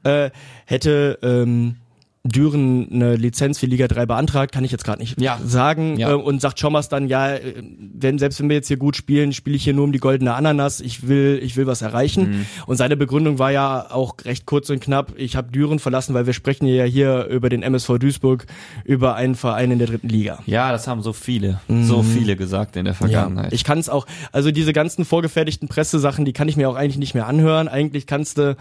[0.05, 0.31] äh,
[0.67, 1.77] hätte ähm,
[2.25, 5.41] Düren eine Lizenz für Liga 3 beantragt, kann ich jetzt gerade nicht Ja.
[5.45, 5.99] sagen.
[5.99, 6.13] Ja.
[6.13, 7.61] Äh, und sagt Schommers dann, ja, äh,
[7.95, 10.33] wenn, selbst wenn wir jetzt hier gut spielen, spiele ich hier nur um die goldene
[10.35, 12.31] Ananas, ich will, ich will was erreichen.
[12.31, 12.47] Mhm.
[12.67, 16.27] Und seine Begründung war ja auch recht kurz und knapp, ich habe Düren verlassen, weil
[16.27, 18.47] wir sprechen ja hier über den MSV Duisburg,
[18.85, 20.39] über einen Verein in der dritten Liga.
[20.47, 23.47] Ja, das haben so viele, so viele gesagt in der Vergangenheit.
[23.51, 26.77] Ja, ich kann es auch, also diese ganzen vorgefertigten Pressesachen, die kann ich mir auch
[26.77, 27.67] eigentlich nicht mehr anhören.
[27.67, 28.57] Eigentlich kannst du,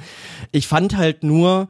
[0.52, 1.67] ich fand halt nur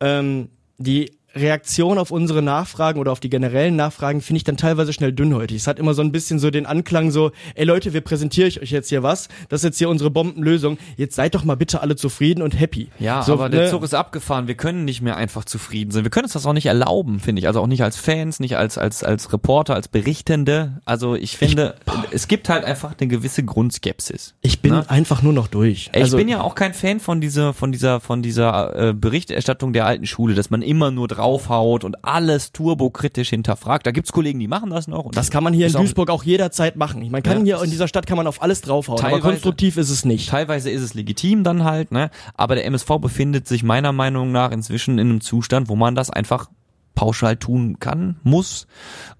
[0.00, 4.92] ähm, die Reaktion auf unsere Nachfragen oder auf die generellen Nachfragen finde ich dann teilweise
[4.92, 5.58] schnell dünnhäutig.
[5.58, 8.62] Es hat immer so ein bisschen so den Anklang so, ey Leute, wir präsentiere ich
[8.62, 9.28] euch jetzt hier was.
[9.48, 10.78] Das ist jetzt hier unsere Bombenlösung.
[10.96, 12.88] Jetzt seid doch mal bitte alle zufrieden und happy.
[12.98, 13.56] Ja, so, aber ne?
[13.56, 14.48] der Zug ist abgefahren.
[14.48, 16.04] Wir können nicht mehr einfach zufrieden sein.
[16.04, 17.46] Wir können uns das auch nicht erlauben, finde ich.
[17.46, 20.80] Also auch nicht als Fans, nicht als als als Reporter, als Berichtende.
[20.84, 21.76] Also ich finde,
[22.10, 24.34] es gibt halt einfach eine gewisse Grundskepsis.
[24.40, 24.84] Ich bin Ne?
[24.88, 25.90] einfach nur noch durch.
[25.92, 29.72] Also, ich bin ja auch kein Fan von dieser, von dieser, von dieser äh, Berichterstattung
[29.72, 33.86] der alten Schule, dass man immer nur draufhaut und alles turbokritisch hinterfragt.
[33.86, 35.04] Da gibt's Kollegen, die machen das noch.
[35.04, 37.02] Und das kann man hier in auch- Duisburg auch jederzeit machen.
[37.02, 37.56] Ich Man kann Ja.
[37.58, 40.28] hier in dieser Stadt kann man auf alles draufhauen, aber konstruktiv ist es nicht.
[40.30, 42.10] Teilweise ist es legitim dann halt, ne?
[42.34, 46.10] Aber der MSV befindet sich meiner Meinung nach inzwischen in einem Zustand, wo man das
[46.10, 46.48] einfach
[46.94, 48.66] pauschal tun kann, muss.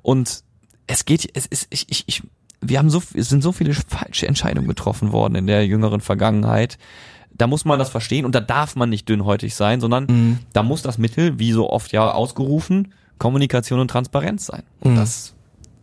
[0.03, 0.43] Und
[0.87, 2.23] es geht, es ist, ich, ich, ich,
[2.61, 6.79] wir haben so, es sind so viele falsche Entscheidungen getroffen worden in der jüngeren Vergangenheit.
[7.41, 10.83] Da muss man das verstehen und da darf man nicht dünnhäutig sein, sondern da muss
[10.83, 14.63] das Mittel, wie so oft ja ausgerufen, Kommunikation und Transparenz sein.
[14.81, 15.35] Und das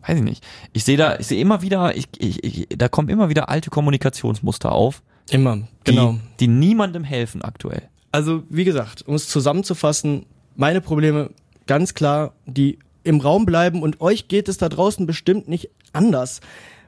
[0.06, 0.44] weiß ich nicht.
[0.74, 3.70] Ich sehe da, ich sehe immer wieder, ich, ich, ich, da kommen immer wieder alte
[3.70, 6.18] Kommunikationsmuster auf, Immer, die, genau.
[6.40, 7.84] die niemandem helfen aktuell.
[8.12, 11.32] Also, wie gesagt, um es zusammenzufassen, meine Probleme
[11.66, 16.42] ganz klar, die im Raum bleiben und euch geht es da draußen bestimmt nicht anders.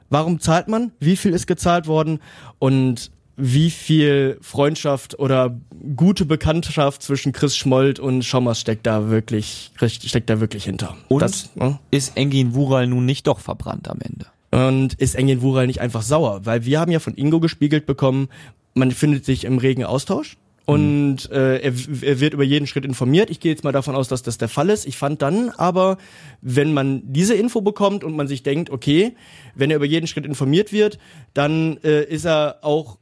[0.08, 0.92] Warum zahlt man?
[0.98, 2.20] Wie viel ist gezahlt worden?
[2.58, 5.58] Und wie viel Freundschaft oder
[5.96, 10.96] gute Bekanntschaft zwischen Chris Schmold und Schommers steckt da wirklich, steckt da wirklich hinter?
[11.08, 11.78] Und Das, ne?
[11.90, 14.26] ist Engin Wural nun nicht doch verbrannt am Ende?
[14.52, 16.40] Und ist Engin Wural nicht einfach sauer?
[16.44, 18.28] Weil wir haben ja von Ingo gespiegelt bekommen,
[18.74, 20.36] man findet sich im regen Austausch.
[20.66, 21.72] Und äh, er,
[22.02, 23.28] er wird über jeden Schritt informiert.
[23.28, 24.86] Ich gehe jetzt mal davon aus, dass das der Fall ist.
[24.86, 25.98] Ich fand dann aber,
[26.42, 29.16] wenn man diese Info bekommt und man sich denkt, okay,
[29.56, 31.00] wenn er über jeden Schritt informiert wird,
[31.34, 32.99] dann äh, ist er auch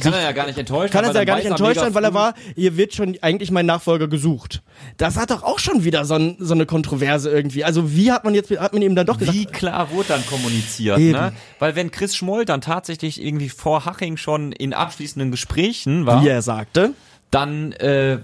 [0.00, 1.80] Kann er ja gar nicht enttäuscht kann sein, er ja weil gar nicht er enttäuscht
[1.80, 4.62] sein, weil er war, hier wird schon eigentlich mein Nachfolger gesucht.
[4.96, 7.64] Das hat doch auch schon wieder so, ein, so eine Kontroverse irgendwie.
[7.64, 10.26] Also wie hat man jetzt, hat man ihm dann doch gesagt, Wie klar wurde dann
[10.26, 11.12] kommuniziert, Eben.
[11.12, 11.32] ne?
[11.58, 16.28] Weil wenn Chris Schmoll dann tatsächlich irgendwie vor Haching schon in abschließenden Gesprächen war, wie
[16.28, 16.92] er sagte,
[17.30, 18.18] dann, äh,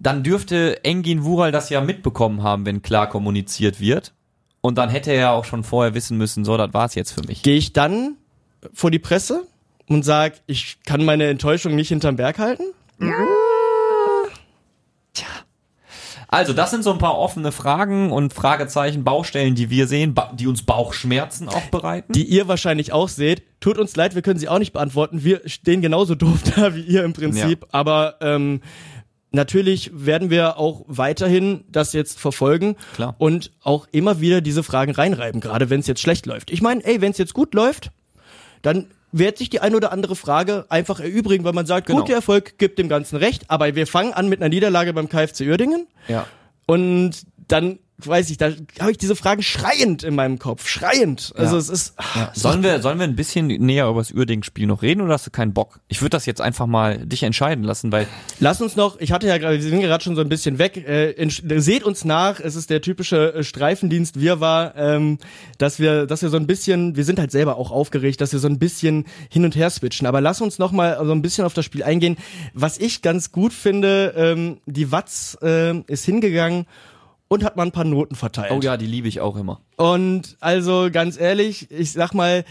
[0.00, 4.12] dann dürfte Engin Wural das ja mitbekommen haben, wenn klar kommuniziert wird.
[4.60, 7.22] Und dann hätte er ja auch schon vorher wissen müssen, so, das war's jetzt für
[7.26, 7.42] mich.
[7.42, 8.16] gehe ich dann
[8.72, 9.46] vor die Presse
[9.88, 12.64] und sag, ich kann meine Enttäuschung nicht hinterm Berg halten?
[16.30, 20.46] Also, das sind so ein paar offene Fragen und Fragezeichen, Baustellen, die wir sehen, die
[20.46, 22.12] uns Bauchschmerzen auch bereiten.
[22.12, 23.42] Die ihr wahrscheinlich auch seht.
[23.60, 25.24] Tut uns leid, wir können sie auch nicht beantworten.
[25.24, 27.64] Wir stehen genauso doof da wie ihr im Prinzip.
[27.72, 28.60] Aber ähm,
[29.30, 33.14] natürlich werden wir auch weiterhin das jetzt verfolgen Klar.
[33.16, 36.50] und auch immer wieder diese Fragen reinreiben, gerade wenn es jetzt schlecht läuft.
[36.50, 37.90] Ich meine, ey, wenn es jetzt gut läuft,
[38.60, 42.00] dann wird sich die ein oder andere Frage einfach erübrigen, weil man sagt, Genau.
[42.00, 45.08] gut, der Erfolg gibt dem Ganzen recht, aber wir fangen an mit einer Niederlage beim
[45.08, 46.26] KFC Uerdingen ja.
[46.66, 51.32] und dann weiß ich, da habe ich diese Fragen schreiend in meinem Kopf, schreiend.
[51.36, 51.58] Also Ja.
[51.60, 52.30] es ist Ja.
[52.34, 55.30] Sollen wir, sollen wir ein bisschen näher über das Uerdingen-Spiel noch reden oder hast du
[55.30, 55.80] keinen Bock?
[55.88, 58.06] Ich würde das jetzt einfach mal dich entscheiden lassen, weil
[58.40, 60.76] Lass uns noch, ich hatte ja gerade, wir sind gerade schon so ein bisschen weg,
[60.76, 65.18] äh, in, seht uns nach, es ist der typische äh, Streifendienst wir war, ähm,
[65.58, 68.38] dass wir, dass wir so ein bisschen, wir sind halt selber auch aufgeregt, dass wir
[68.38, 71.44] so ein bisschen hin und her switchen, aber lass uns noch mal so ein bisschen
[71.44, 72.16] auf das Spiel eingehen.
[72.54, 76.66] Was ich ganz gut finde, ähm, die Watz äh, ist hingegangen
[77.28, 78.50] und hat mal ein paar Noten verteilt.
[78.52, 79.60] oh ja, die liebe ich auch immer.
[79.76, 82.44] Und also ganz ehrlich, ich sag mal,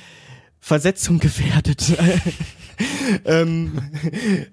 [0.59, 1.93] Versetzung gefährdet.
[3.25, 3.79] ähm,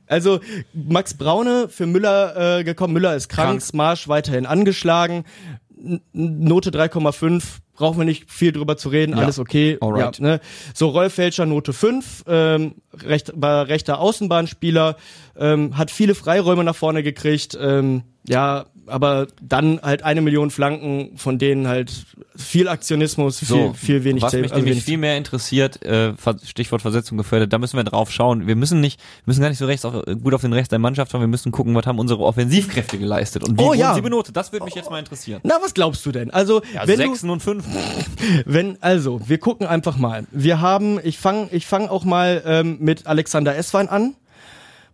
[0.07, 0.41] also
[0.73, 2.93] Max Braune für Müller äh, gekommen.
[2.95, 3.63] Müller ist krank, Krank.
[3.63, 5.25] Smarsch weiterhin angeschlagen.
[5.77, 7.43] N- Note 3,5,
[7.75, 9.25] brauchen wir nicht viel drüber zu reden, Ja.
[9.25, 9.77] alles okay.
[9.81, 10.19] Alright.
[10.19, 10.41] Ja, ne?
[10.73, 14.97] So, Rolf Felscher Note 5, ähm, recht, war rechter Außenbahnspieler,
[15.37, 21.17] ähm, hat viele Freiräume nach vorne gekriegt, ähm, ja, aber dann halt eine Million Flanken,
[21.17, 21.93] von denen halt
[22.37, 26.13] viel Aktionismus, viel, viel wenig was mich also nämlich viel mehr interessiert, äh,
[26.45, 28.47] Stichwort Versetzung gefördert, da müssen wir drauf schauen.
[28.47, 31.13] Wir müssen nicht, müssen gar nicht so rechts auf, gut auf den Rest der Mannschaft
[31.13, 33.95] schauen, wir müssen gucken, was haben unsere Offensivkräfte geleistet und wie Oh ja.
[33.95, 34.37] sie benotet.
[34.37, 35.41] Das würde mich jetzt mal interessieren.
[35.45, 36.31] Na, was glaubst du denn?
[36.31, 37.73] Also, Ja, wenn du, Sechsen und Fünfen.
[38.47, 40.25] Wenn, also, wir gucken einfach mal.
[40.31, 44.15] Wir haben, ich fange ich fang auch mal ähm, mit Alexander Esswein an.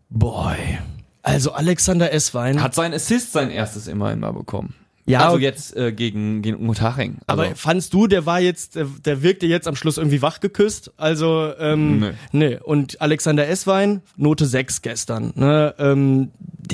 [0.08, 0.56] Boy.
[1.22, 2.62] Also Alexander Esswein.
[2.62, 4.74] Hat sein Assist sein erstes immerhin mal bekommen.
[5.06, 7.18] Ja, also jetzt äh, gegen, gegen Unterhaching.
[7.26, 10.40] Also, aber fandst du, der war jetzt, der, der wirkte jetzt am Schluss irgendwie wach
[10.40, 10.92] geküsst?
[10.96, 12.12] Also, ähm, Nö.
[12.32, 12.58] nee.
[12.62, 15.32] Und Alexander Esswein, Note 6 gestern.
[15.34, 15.74] Ne?
[15.78, 16.30] Ähm,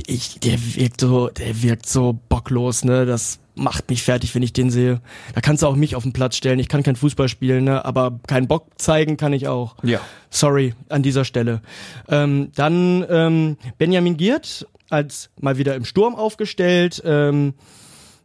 [0.07, 3.07] ich, der wirkt so, der wirkt so bocklos, ne?
[3.07, 5.01] Das macht mich fertig, wenn ich den sehe.
[5.35, 6.59] Da kannst du auch mich auf den Platz stellen.
[6.59, 7.85] Ich kann kein Fußball spielen, ne?
[7.85, 9.75] Aber keinen Bock zeigen kann ich auch.
[9.83, 10.01] ja.
[10.31, 11.63] Sorry an dieser Stelle.
[12.09, 17.03] Ähm, dann ähm, Benjamin Giert als mal wieder im Sturm aufgestellt.
[17.05, 17.55] Ähm,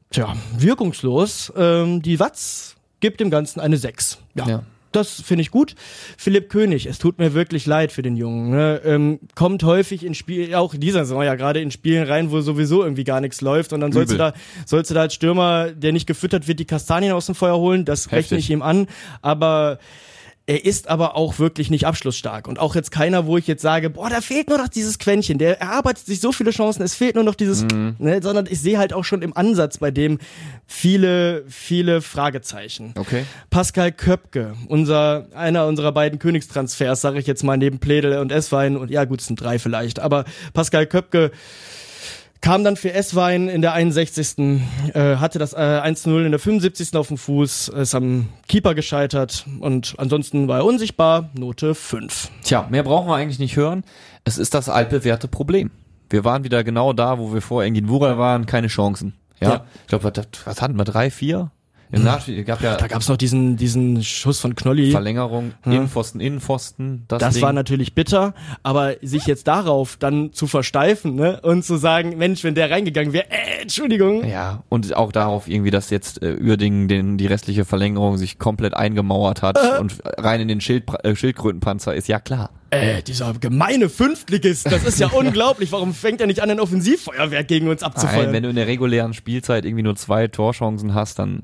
[0.09, 1.53] Tja, wirkungslos.
[1.55, 4.17] Ähm, die Watz gibt dem Ganzen eine 6.
[4.35, 4.47] Ja.
[4.47, 4.63] Ja.
[4.91, 5.75] Das finde ich gut.
[6.17, 8.49] Philipp König, es tut mir wirklich leid für den Jungen.
[8.51, 8.81] Ne?
[8.83, 12.41] Ähm, kommt häufig in Spiel, auch in dieser Saison ja gerade in Spielen rein, wo
[12.41, 13.71] sowieso irgendwie gar nichts läuft.
[13.73, 14.33] Und dann sollst du da,
[14.65, 17.85] sollst du da als Stürmer, der nicht gefüttert wird, die Kastanien aus dem Feuer holen.
[17.85, 18.39] Das rechne Heftig.
[18.39, 18.87] ich ihm an.
[19.21, 19.79] Aber
[20.51, 22.45] er ist aber auch wirklich nicht abschlussstark.
[22.45, 25.37] Und auch jetzt keiner, wo ich jetzt sage, boah, da fehlt nur noch dieses Quäntchen.
[25.37, 27.95] Der erarbeitet sich so viele Chancen, es fehlt nur noch dieses, Mhm.
[27.99, 30.19] ne, sondern ich sehe halt auch schon im Ansatz bei dem
[30.67, 32.93] viele, viele Fragezeichen.
[32.97, 33.23] Okay.
[33.49, 38.75] Pascal Köpke, unser, einer unserer beiden Königstransfers, sage ich jetzt mal neben Pledel und Esswein
[38.75, 41.31] und ja gut, es sind drei vielleicht, aber Pascal Köpke
[42.41, 44.59] kam dann für Esswein in der 61.
[44.93, 46.95] Äh, hatte das äh, 1-0 in der 75.
[46.95, 52.31] auf dem Fuß, ist am Keeper gescheitert und ansonsten war er unsichtbar, Note 5.
[52.43, 53.83] Tja, mehr brauchen wir eigentlich nicht hören.
[54.23, 55.71] Es ist das altbewährte Problem.
[56.09, 59.13] Wir waren wieder genau da, wo wir vor Engin Wura waren, keine Chancen.
[59.39, 59.65] Ja, Ja.
[59.83, 60.83] ich glaube, was, was hatten wir?
[60.83, 61.51] Drei, vier?
[61.91, 64.91] Im Nachspiel gab ja Da gab's noch diesen, diesen Schuss von Knolli.
[64.91, 67.05] Verlängerung, Innenpfosten, Innenpfosten.
[67.07, 67.43] Das, Das Ding.
[67.43, 72.43] war natürlich bitter, aber sich jetzt darauf dann zu versteifen ne, und zu sagen, Mensch,
[72.43, 74.25] wenn der reingegangen wäre, äh, Entschuldigung.
[74.27, 78.73] Ja, und auch darauf irgendwie, dass jetzt äh, Uerdingen den, die restliche Verlängerung sich komplett
[78.73, 82.51] eingemauert hat und rein in den Schild, äh, Schildkrötenpanzer ist ja klar.
[82.73, 85.73] Äh, dieser gemeine Fünftligist, das ist ja unglaublich.
[85.73, 88.31] Warum fängt er nicht an, ein Offensivfeuerwerk gegen uns Nein, abzufeuern?
[88.31, 91.43] wenn du in der regulären Spielzeit irgendwie nur zwei Torchancen hast, dann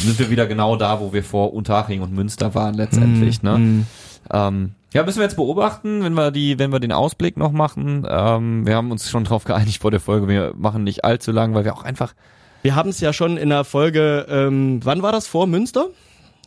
[0.00, 3.42] sind wir wieder genau da, wo wir vor Unterhaching und Münster waren letztendlich.
[3.42, 3.84] Mm, ne?
[4.32, 8.06] Ähm, ja, müssen wir jetzt beobachten, wenn wir die, wenn wir den Ausblick noch machen.
[8.08, 11.54] Ähm, wir haben uns schon darauf geeinigt vor der Folge, wir machen nicht allzu lang,
[11.54, 12.14] weil wir auch einfach
[12.62, 15.88] Wir haben es ja schon in der Folge, ähm, wann war das, vor Münster?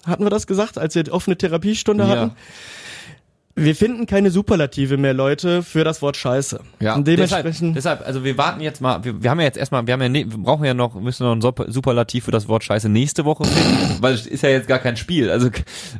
[0.06, 2.10] Hatten wir das gesagt, als wir offene Therapiestunde Ja.
[2.10, 2.32] hatten?
[3.56, 6.62] Wir finden keine Superlative mehr, Leute, für das Wort Scheiße.
[6.80, 9.58] Ja, Und deshalb, dementsprechend, deshalb, also wir warten jetzt mal, wir, wir haben ja jetzt
[9.58, 12.32] erstmal, wir haben ja, ne, wir brauchen ja noch, müssen noch ein Super- Superlativ für
[12.32, 15.30] das Wort Scheiße nächste Woche finden, weil es ist ja jetzt gar kein Spiel.
[15.30, 15.50] Also,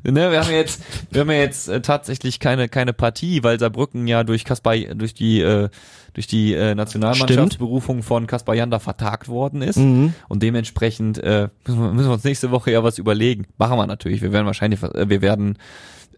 [0.04, 0.82] ne, wir haben ja jetzt,
[1.12, 5.14] wir haben ja jetzt äh, tatsächlich keine, keine Partie, weil Saarbrücken ja durch Kaspar, durch
[5.14, 5.70] die, äh,
[6.14, 9.78] durch die äh, Nationalmannschaftsberufung von Kaspar Janda vertagt worden ist.
[9.78, 10.14] Mhm.
[10.30, 13.48] Und dementsprechend äh, müssen, wir, müssen wir uns nächste Woche ja was überlegen.
[13.58, 14.22] Machen wir natürlich.
[14.22, 15.58] Wir werden wahrscheinlich, äh, wir werden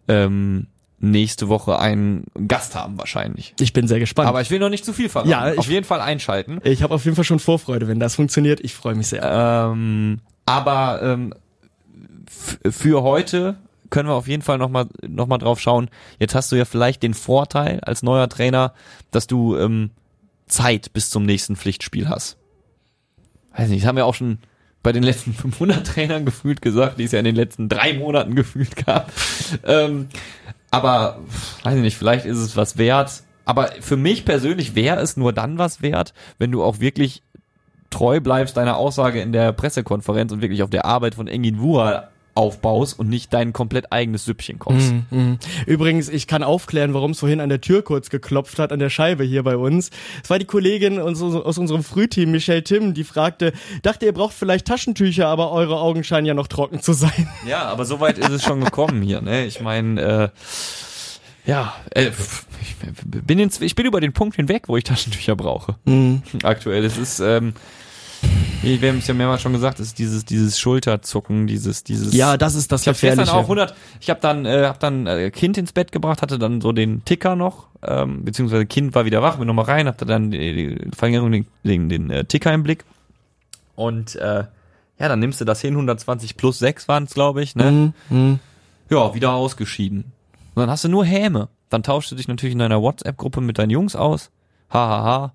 [0.07, 0.67] ähm,
[1.01, 3.53] nächste Woche einen Gast haben wahrscheinlich.
[3.59, 4.29] ich bin sehr gespannt.
[4.29, 5.29] Aber ich will noch nicht zu viel verraten.
[5.29, 6.59] Ja, ich- auf jeden Fall einschalten.
[6.63, 8.59] ich habe auf jeden Fall schon Vorfreude, wenn das funktioniert.
[8.61, 9.23] Ich freue mich sehr.
[9.23, 11.33] Ähm, aber ähm,
[12.69, 13.57] für heute
[13.89, 15.89] können wir auf jeden Fall nochmal noch mal drauf schauen.
[16.19, 18.73] Jetzt hast du ja vielleicht den Vorteil als neuer Trainer,
[19.11, 19.91] dass du ähm,
[20.47, 22.37] Zeit bis zum nächsten Pflichtspiel hast.
[23.55, 24.39] Weiß nicht, das haben wir auch schon
[24.83, 28.35] bei den letzten 500 Trainern gefühlt gesagt, die es ja in den letzten drei Monaten
[28.35, 29.11] gefühlt gab.
[29.65, 30.07] Ähm,
[30.71, 31.19] aber
[31.63, 33.23] weiß ich nicht, vielleicht ist es was wert.
[33.45, 37.21] Aber für mich persönlich wäre es nur dann was wert, wenn du auch wirklich
[37.89, 42.10] treu bleibst deiner Aussage in der Pressekonferenz und wirklich auf der Arbeit von Engin Wura
[42.33, 44.93] aufbaust und nicht dein komplett eigenes Süppchen kochst.
[44.93, 45.37] Mhm, mhm.
[45.65, 48.89] Übrigens, ich kann aufklären, warum es vorhin an der Tür kurz geklopft hat, an der
[48.89, 49.91] Scheibe hier bei uns.
[50.23, 54.33] Es war die Kollegin aus, aus unserem Frühteam, Michelle Tim, die fragte, dachte, ihr braucht
[54.33, 57.11] vielleicht Taschentücher, aber eure Augen scheinen ja noch trocken zu sein.
[57.47, 59.21] Ja, aber so weit ist es schon gekommen hier.
[59.21, 59.45] Ne?
[59.45, 60.29] Ich meine, äh,
[61.45, 62.11] ja, äh,
[62.61, 65.75] ich bin, ins, ich bin über den Punkt hinweg, wo ich Taschentücher brauche.
[66.43, 66.85] Aktuell.
[66.85, 67.53] Es ist, ähm,
[68.63, 72.13] wir haben es ja mehrmals schon gesagt, es ist dieses, dieses Schulterzucken, dieses, dieses.
[72.13, 73.37] Ja, das ist das Ich habe gestern Gefährliche.
[73.37, 76.61] auch 100, ich habe dann, äh, hab dann äh, Kind ins Bett gebracht, hatte dann
[76.61, 80.31] so den Ticker noch, ähm, beziehungsweise Kind war wieder wach, bin nochmal rein, hatte dann
[80.31, 82.85] die, die Verlängerung, den, den, den äh, Ticker im Blick.
[83.75, 84.45] Und äh,
[84.99, 87.71] ja, dann nimmst du das hin, 120 plus 6 waren es, glaube ich, ne?
[87.71, 88.39] Mhm, mhm.
[88.89, 90.11] Ja, wieder ausgeschieden.
[90.53, 91.47] Und dann hast du nur Häme.
[91.69, 94.29] Dann tauschst du dich natürlich in deiner WhatsApp-Gruppe mit deinen Jungs aus.
[94.69, 95.03] Hahaha.
[95.03, 95.33] Ha, ha.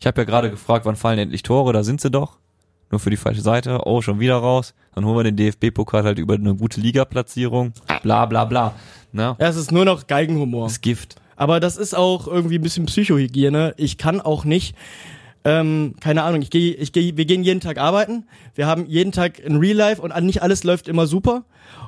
[0.00, 2.38] Ich habe ja gerade gefragt, wann fallen endlich Tore, da sind sie doch.
[2.90, 3.80] Nur für die falsche Seite.
[3.84, 4.74] Oh, schon wieder raus.
[4.94, 7.72] Dann holen wir den DFB-Pokal halt über eine gute Liga-Platzierung.
[8.02, 8.74] Bla bla bla.
[9.12, 10.66] Na, Ja, es ist nur noch Geigenhumor.
[10.66, 11.16] das Gift.
[11.36, 13.74] Aber das ist auch irgendwie ein bisschen Psychohygiene.
[13.76, 14.74] Ich kann auch nicht,
[15.44, 18.24] ähm, keine Ahnung, ich gehe, ich gehe, wir gehen jeden Tag arbeiten.
[18.54, 21.44] Wir haben jeden Tag ein Real Life und nicht alles läuft immer super.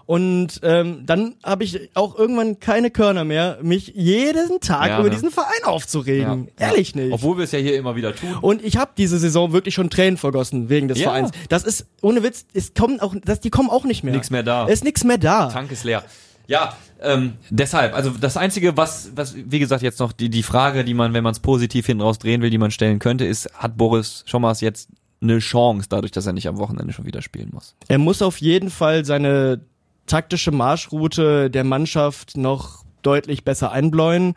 [0.07, 5.09] Und ähm, dann habe ich auch irgendwann keine Körner mehr, mich jeden Tag Ja, über
[5.09, 5.15] ne?
[5.15, 6.49] diesen Verein aufzuregen.
[6.59, 6.69] Ja.
[6.69, 7.03] Ehrlich Ja.
[7.03, 7.13] nicht.
[7.13, 8.35] Obwohl wir es ja hier immer wieder tun.
[8.41, 11.01] und ich habe diese Saison wirklich schon Tränen vergossen wegen des.
[11.01, 11.31] Vereins.
[11.49, 14.13] Das ist ohne Witz, es kommen auch, das, die kommen auch nicht mehr.
[14.15, 14.67] Nix mehr da.
[14.67, 15.49] Es ist nichts mehr da.
[15.49, 16.03] Tank ist leer.
[16.49, 20.85] Ja, ähm, deshalb, also das Einzige, was, was, wie gesagt, jetzt noch die, die Frage,
[20.85, 23.49] die man, wenn man es positiv hinten raus drehen will, die man stellen könnte, ist,
[23.55, 24.89] hat Boris Schommers jetzt
[25.23, 27.77] eine Chance, dadurch, dass er nicht am Wochenende schon wieder spielen muss?
[27.89, 29.61] Er muss auf jeden Fall seine
[30.07, 34.35] taktische Marschroute der Mannschaft noch deutlich besser einbläuen.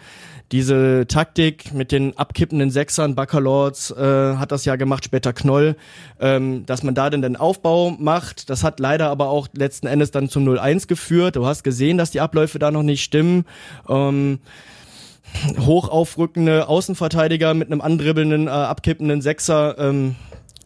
[0.51, 5.75] Diese Taktik mit den abkippenden Sechsern, Baccalords äh, hat das ja gemacht, später Knoll,
[6.19, 8.49] ähm, dass man da dann den Aufbau macht.
[8.49, 11.35] Das hat leider aber auch letzten Endes dann zum 0-1 geführt.
[11.35, 13.45] Du hast gesehen, dass die Abläufe da noch nicht stimmen.
[13.89, 14.39] Ähm,
[15.59, 19.77] hochaufrückende Außenverteidiger mit einem andribbelnden, äh, abkippenden Sechser.
[19.79, 20.15] Ähm,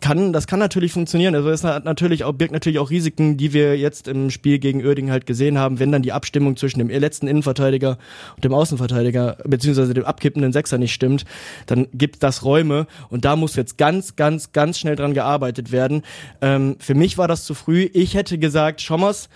[0.02, 1.36] kann, das kann natürlich funktionieren.
[1.36, 4.86] Also es hat natürlich auch, birgt natürlich auch Risiken, die wir jetzt im Spiel gegen
[4.86, 7.98] Oerding halt gesehen haben, wenn dann die Abstimmung zwischen dem letzten Innenverteidiger
[8.36, 11.26] und dem Außenverteidiger, beziehungsweise dem abkippenden Sechser nicht stimmt,
[11.66, 16.04] dann gibt das Räume und da muss jetzt ganz, ganz, ganz schnell dran gearbeitet werden.
[16.42, 17.90] Ähm, für mich war das zu früh.
[17.94, 19.30] Ich hätte gesagt, Schommers,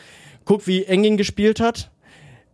[0.46, 1.93] guck, wie Engin gespielt hat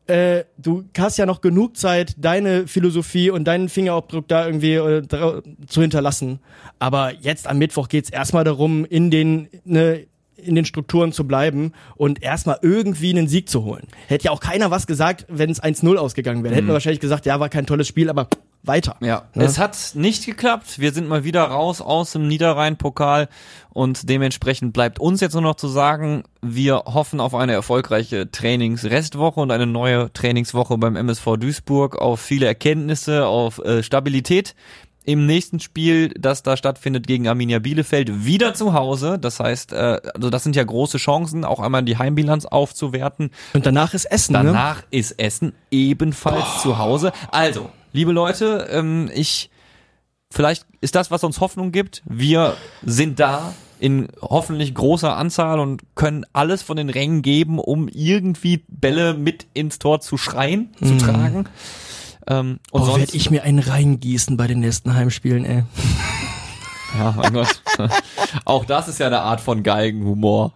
[0.10, 5.04] äh, du hast ja noch genug Zeit, deine Philosophie und deinen Fingerabdruck da irgendwie äh,
[5.68, 6.40] zu hinterlassen.
[6.80, 11.74] Aber jetzt am Mittwoch geht's erstmal darum, in den, ne, in den Strukturen zu bleiben
[11.96, 13.88] und erstmal irgendwie einen Sieg zu holen.
[14.08, 16.54] Hätte ja auch keiner was gesagt, wenn es 1-0 ausgegangen wäre.
[16.54, 16.56] Mhm.
[16.56, 18.28] Hätten wir wahrscheinlich gesagt, ja, war kein tolles Spiel, aber
[18.64, 18.96] weiter.
[19.00, 19.24] Ja.
[19.34, 19.42] ja.
[19.42, 20.80] Es hat nicht geklappt.
[20.80, 23.30] Wir sind mal wieder raus aus dem Niederrhein-Pokal
[23.70, 29.40] und dementsprechend bleibt uns jetzt nur noch zu sagen, wir hoffen auf eine erfolgreiche Trainingsrestwoche
[29.40, 34.56] und eine neue Trainingswoche beim MSV Duisburg, auf viele Erkenntnisse, auf äh, Stabilität
[35.06, 39.18] im nächsten Spiel, das da stattfindet gegen Arminia Bielefeld, wieder zu Hause.
[39.18, 43.32] Das heißt, äh, also das sind ja große Chancen, auch einmal die Heimbilanz aufzuwerten.
[43.54, 44.34] Und danach ist Essen.
[44.34, 44.44] Ne?
[44.44, 44.88] Danach ne?
[44.92, 46.60] ist Essen ebenfalls Boah.
[46.62, 47.12] zu Hause.
[47.32, 49.50] Also, liebe Leute, ähm, ich
[50.32, 52.02] vielleicht ist das, was uns Hoffnung gibt.
[52.06, 57.88] Wir sind da in hoffentlich großer Anzahl und können alles von den Rängen geben, um
[57.88, 61.00] irgendwie Bälle mit ins Tor zu schreien, zu mhm.
[61.00, 61.46] tragen.
[62.28, 65.64] Ähm, und Boah, werde ich mir einen reingießen bei den nächsten Heimspielen, ey.
[66.98, 67.62] Ja, mein Gott.
[68.46, 70.54] Auch das ist ja eine Art von Geigenhumor.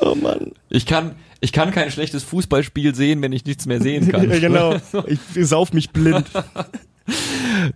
[0.00, 0.50] Oh Mann.
[0.68, 1.14] Ich kann,
[1.44, 4.30] ich kann kein schlechtes Fußballspiel sehen, wenn ich nichts mehr sehen kann.
[4.30, 4.76] ja, genau.
[5.06, 6.26] Ich sauf mich blind.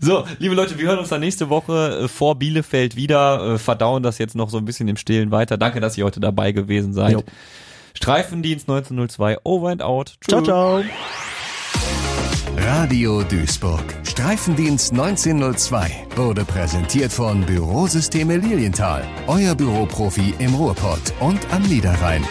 [0.01, 4.03] So, liebe Leute, wir hören uns dann nächste Woche äh, vor Bielefeld wieder, äh, verdauen
[4.03, 5.59] das jetzt noch so ein bisschen im Stillen weiter.
[5.59, 7.13] Danke, dass ihr heute dabei gewesen seid.
[7.13, 7.23] Jo.
[7.93, 10.15] Streifendienst 1902, over and out.
[10.27, 10.83] Ciao, ciao.
[12.57, 13.85] Radio Duisburg.
[14.05, 19.05] Streifendienst 1902 wurde präsentiert von Bürosysteme Lilienthal.
[19.27, 22.25] Euer Büroprofi im Ruhrpott und am Niederrhein.